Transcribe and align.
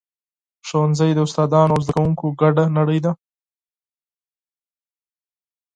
ښوونځی 0.67 1.11
د 1.13 1.19
استادانو 1.27 1.71
او 1.75 1.81
زده 1.83 1.91
کوونکو 1.95 2.25
ګډه 2.41 2.65
نړۍ 2.77 2.99
ده. 3.05 3.11